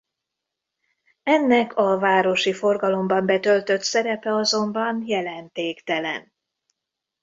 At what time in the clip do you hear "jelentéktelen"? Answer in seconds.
5.05-6.33